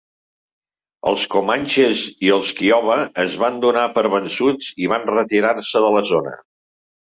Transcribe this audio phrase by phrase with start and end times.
[1.11, 6.05] Els comanxes i els kiowa es van donar per vençuts i van retirar-se de la
[6.15, 6.37] zona.